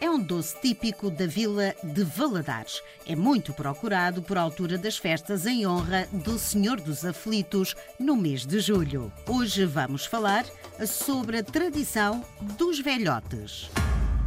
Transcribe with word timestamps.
É 0.00 0.08
um 0.08 0.20
doce 0.20 0.56
típico 0.60 1.10
da 1.10 1.26
vila 1.26 1.74
de 1.82 2.04
Valadares. 2.04 2.80
É 3.04 3.16
muito 3.16 3.52
procurado 3.52 4.22
por 4.22 4.38
altura 4.38 4.78
das 4.78 4.96
festas 4.96 5.44
em 5.44 5.66
honra 5.66 6.06
do 6.12 6.38
Senhor 6.38 6.80
dos 6.80 7.04
Aflitos 7.04 7.74
no 7.98 8.14
mês 8.14 8.46
de 8.46 8.60
julho. 8.60 9.12
Hoje 9.28 9.64
vamos 9.64 10.06
falar 10.06 10.44
sobre 10.86 11.38
a 11.38 11.42
tradição 11.42 12.24
dos 12.56 12.78
velhotes. 12.78 13.68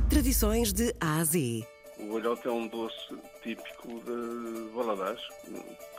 Tradições 0.09 0.73
de 0.73 0.93
A 0.99 1.19
a 1.19 1.23
Z. 1.23 1.65
O 1.99 2.15
velhote 2.15 2.49
é 2.49 2.51
um 2.51 2.67
doce 2.67 3.15
típico 3.41 3.87
de 3.87 4.73
Valadares, 4.75 5.21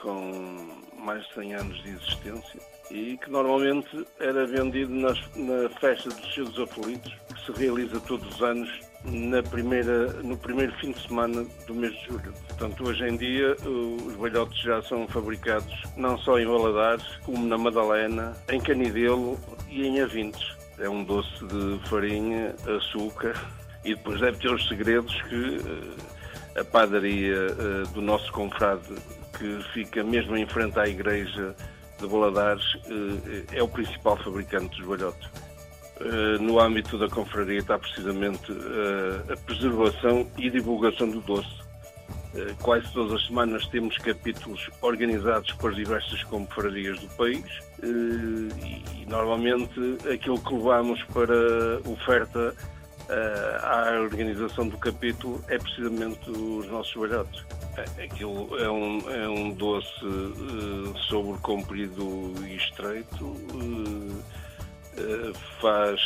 com 0.02 0.82
mais 0.98 1.26
de 1.28 1.34
100 1.34 1.54
anos 1.54 1.82
de 1.82 1.90
existência 1.90 2.60
e 2.90 3.16
que 3.16 3.30
normalmente 3.30 4.06
era 4.20 4.46
vendido 4.46 4.92
nas, 4.92 5.18
na 5.34 5.70
festa 5.80 6.10
dos 6.10 6.34
seus 6.34 6.58
aflitos, 6.58 7.16
se 7.44 7.52
realiza 7.52 8.00
todos 8.00 8.34
os 8.34 8.42
anos 8.42 8.70
na 9.04 9.42
primeira, 9.42 10.12
no 10.22 10.36
primeiro 10.36 10.72
fim 10.78 10.92
de 10.92 11.00
semana 11.06 11.44
do 11.66 11.74
mês 11.74 11.92
de 11.94 12.06
julho. 12.06 12.32
Portanto, 12.48 12.84
hoje 12.84 13.04
em 13.04 13.16
dia, 13.16 13.56
os 13.66 14.14
velhotes 14.14 14.62
já 14.62 14.80
são 14.82 15.08
fabricados 15.08 15.72
não 15.96 16.16
só 16.18 16.38
em 16.38 16.46
Valadares, 16.46 17.04
como 17.24 17.44
na 17.46 17.58
Madalena, 17.58 18.32
em 18.48 18.60
Canidelo 18.60 19.38
e 19.68 19.86
em 19.86 20.00
Avintes. 20.00 20.56
É 20.78 20.88
um 20.88 21.04
doce 21.04 21.44
de 21.46 21.80
farinha, 21.88 22.54
açúcar 22.76 23.34
e 23.84 23.94
depois 23.94 24.20
deve 24.20 24.38
ter 24.38 24.52
os 24.52 24.66
segredos 24.68 25.20
que 25.22 25.58
eh, 26.54 26.60
a 26.60 26.64
padaria 26.64 27.34
eh, 27.34 27.82
do 27.92 28.00
nosso 28.00 28.30
confrade, 28.32 28.82
que 29.36 29.62
fica 29.72 30.04
mesmo 30.04 30.36
em 30.36 30.46
frente 30.46 30.78
à 30.78 30.86
igreja 30.86 31.54
de 31.98 32.06
Valadares, 32.06 32.64
eh, 32.86 33.58
é 33.58 33.62
o 33.62 33.68
principal 33.68 34.16
fabricante 34.18 34.76
dos 34.78 34.86
velhotes. 34.86 35.28
No 36.40 36.58
âmbito 36.58 36.98
da 36.98 37.08
confraria 37.08 37.58
está 37.58 37.78
precisamente 37.78 38.52
a 39.30 39.36
preservação 39.36 40.26
e 40.36 40.50
divulgação 40.50 41.08
do 41.08 41.20
doce. 41.20 41.62
Quase 42.62 42.90
todas 42.92 43.12
as 43.12 43.26
semanas 43.26 43.66
temos 43.66 43.98
capítulos 43.98 44.70
organizados 44.80 45.52
por 45.52 45.70
as 45.70 45.76
diversas 45.76 46.24
confrarias 46.24 46.98
do 46.98 47.08
país 47.08 47.44
e 47.82 49.04
normalmente 49.06 49.98
aquilo 50.10 50.40
que 50.40 50.54
levamos 50.54 51.02
para 51.12 51.34
oferta 51.84 52.54
à 53.62 54.00
organização 54.00 54.66
do 54.66 54.78
capítulo 54.78 55.44
é 55.48 55.58
precisamente 55.58 56.30
os 56.30 56.66
nossos 56.68 56.94
velhotes. 56.94 57.44
Aquilo 58.02 58.58
é 58.58 58.70
um, 58.70 59.10
é 59.10 59.28
um 59.28 59.50
doce 59.50 59.88
sobre 61.08 61.38
comprido 61.42 62.32
e 62.46 62.56
estreito, 62.56 63.36
faz 65.60 66.00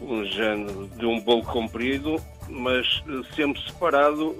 um 0.00 0.24
género 0.24 0.88
de 0.96 1.06
um 1.06 1.20
bolo 1.20 1.42
comprido, 1.44 2.20
mas 2.48 3.02
sempre 3.34 3.60
separado 3.62 4.36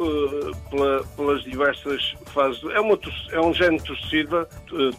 pela, 0.70 1.04
pelas 1.16 1.42
diversas 1.42 2.14
fases. 2.26 2.62
É, 2.64 2.80
uma, 2.80 2.98
é 3.32 3.40
um 3.40 3.54
género 3.54 3.78
de 3.78 3.84
torcida 3.84 4.48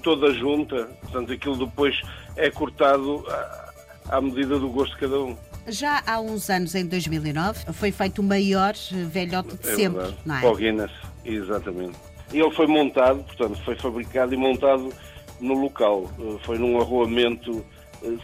toda 0.02 0.34
junta, 0.34 0.86
portanto 1.02 1.32
aquilo 1.32 1.66
depois 1.66 2.02
é 2.36 2.50
cortado 2.50 3.24
à, 3.30 3.74
à 4.10 4.22
medida 4.22 4.58
do 4.58 4.70
gosto 4.70 4.94
de 4.94 5.00
cada 5.00 5.20
um. 5.20 5.38
Já 5.68 6.04
há 6.06 6.20
uns 6.20 6.50
anos, 6.50 6.76
em 6.76 6.86
2009, 6.86 7.74
foi 7.74 7.92
feito 7.92 8.20
o 8.20 8.24
maior 8.24 8.74
velhote 9.10 9.58
de 9.58 9.68
é 9.68 9.76
sempre, 9.76 10.02
verdade. 10.02 10.18
não 10.26 10.36
é? 10.38 10.46
O 10.46 10.56
Guinness, 10.56 10.92
exatamente. 11.24 11.98
E 12.32 12.40
ele 12.40 12.52
foi 12.52 12.68
montado, 12.68 13.24
portanto, 13.24 13.60
foi 13.64 13.76
fabricado 13.76 14.34
e 14.34 14.38
montado 14.38 14.94
no 15.40 15.54
local. 15.56 16.10
Eh, 16.20 16.38
foi 16.44 16.60
num 16.60 16.80
arroamento 16.80 17.66
eh, 17.72 17.75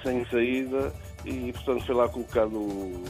sem 0.04 0.26
saída 0.26 0.94
e, 1.26 1.52
portanto, 1.54 1.86
foi 1.86 1.96
lá 1.96 2.08
colocado 2.10 3.04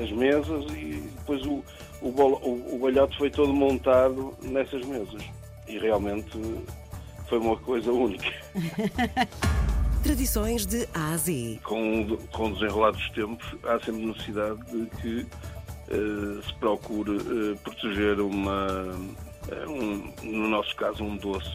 as 0.00 0.10
mesas 0.12 0.64
e 0.72 1.02
depois 1.18 1.44
o, 1.46 1.64
o, 2.00 2.08
o, 2.08 2.74
o 2.74 2.78
balhote 2.78 3.16
foi 3.18 3.30
todo 3.30 3.52
montado 3.52 4.34
nessas 4.42 4.84
mesas. 4.84 5.22
E 5.66 5.78
realmente 5.78 6.38
foi 7.28 7.38
uma 7.38 7.56
coisa 7.56 7.90
única. 7.90 8.30
Tradições 10.02 10.66
de 10.66 10.86
A 10.92 11.12
a 11.12 11.16
Z. 11.16 11.60
Com, 11.64 12.16
com 12.30 12.48
o 12.48 12.52
desenrolar 12.52 12.90
dos 12.90 13.08
tempos, 13.10 13.46
há 13.64 13.80
sempre 13.80 14.04
necessidade 14.04 14.60
de 14.66 14.86
que 15.00 15.26
uh, 15.88 16.42
se 16.42 16.54
procure 16.60 17.10
uh, 17.12 17.56
proteger 17.64 18.20
uma, 18.20 18.94
um, 19.66 20.12
no 20.22 20.48
nosso 20.48 20.76
caso, 20.76 21.02
um 21.02 21.16
doce 21.16 21.50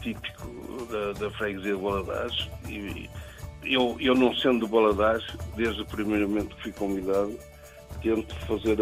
típico 0.00 0.86
da, 0.90 1.12
da 1.12 1.30
freguesia 1.32 1.76
de 1.76 1.82
Baladares. 1.82 2.48
E, 2.66 3.10
eu, 3.64 3.96
eu, 4.00 4.14
não 4.14 4.34
sendo 4.34 4.66
de 4.66 4.72
Baladares, 4.72 5.24
desde 5.56 5.82
o 5.82 5.86
primeiro 5.86 6.28
momento 6.28 6.56
que 6.56 6.62
fui 6.62 6.72
convidado, 6.72 7.38
tento 8.02 8.34
fazer, 8.46 8.76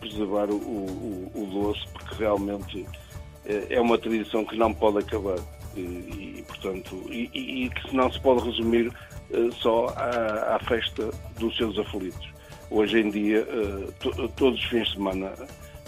preservar 0.00 0.50
o, 0.50 0.56
o, 0.56 1.32
o 1.34 1.46
doce, 1.46 1.86
porque 1.92 2.14
realmente 2.16 2.86
é 3.44 3.80
uma 3.80 3.98
tradição 3.98 4.44
que 4.44 4.56
não 4.56 4.72
pode 4.72 4.98
acabar 4.98 5.38
e, 5.76 5.80
e 5.80 6.44
portanto, 6.46 7.02
e, 7.10 7.30
e, 7.32 7.70
que 7.70 7.94
não 7.94 8.10
se 8.10 8.20
pode 8.20 8.44
resumir 8.44 8.88
uh, 8.88 9.52
só 9.54 9.88
à, 9.96 10.56
à, 10.56 10.58
festa 10.60 11.10
dos 11.38 11.56
seus 11.56 11.78
aflitos. 11.78 12.28
Hoje 12.70 13.00
em 13.00 13.10
dia, 13.10 13.42
uh, 13.42 13.92
to, 14.00 14.28
todos 14.36 14.58
os 14.58 14.64
fins 14.66 14.88
de 14.88 14.94
semana, 14.94 15.32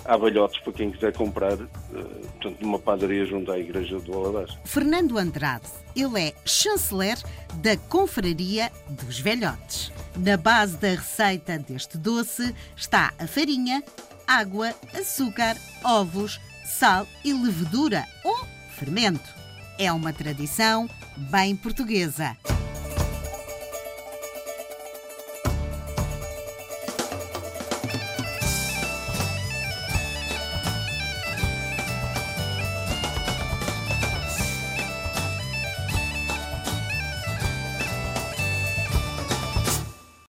há 0.05 0.17
balhotes 0.17 0.61
para 0.61 0.73
quem 0.73 0.91
quiser 0.91 1.13
comprar, 1.13 1.55
uh, 1.55 1.69
portanto, 1.91 2.61
numa 2.61 2.79
padaria 2.79 3.25
junto 3.25 3.51
à 3.51 3.59
Igreja 3.59 3.99
do 4.01 4.13
Aladaz. 4.13 4.57
Fernando 4.65 5.19
Andrade, 5.19 5.67
ele 5.97 6.21
é 6.21 6.35
chanceler 6.45 7.19
da 7.57 7.77
Confraria 7.77 8.71
dos 8.89 9.19
Velhotes. 9.19 9.93
Na 10.17 10.37
base 10.37 10.77
da 10.77 10.89
receita 10.89 11.59
deste 11.59 11.99
doce 11.99 12.55
está 12.77 13.13
a 13.19 13.27
farinha, 13.27 13.83
água, 14.27 14.75
açúcar, 14.95 15.57
ovos, 15.85 16.41
sal 16.65 17.07
e 17.25 17.33
levedura 17.33 18.05
ou 18.25 18.47
fermento. 18.71 19.29
É 19.79 19.93
uma 19.93 20.13
tradição 20.13 20.89
bem 21.17 21.57
portuguesa. 21.57 22.37